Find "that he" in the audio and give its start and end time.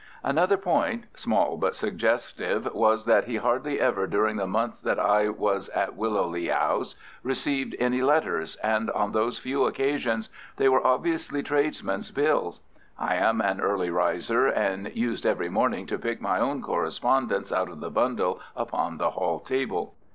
3.05-3.35